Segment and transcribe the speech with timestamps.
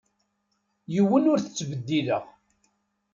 [0.93, 2.23] Yiwen ur t-ttbeddileɣ.